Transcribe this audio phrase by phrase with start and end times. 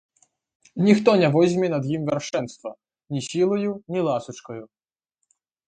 [0.87, 2.73] Ніхто не возьме над ім вяршэнства
[3.13, 4.61] ні сілаю, ні ласачкаю.